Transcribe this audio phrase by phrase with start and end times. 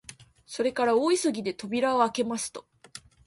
[0.47, 2.65] それから大急ぎで扉をあけますと、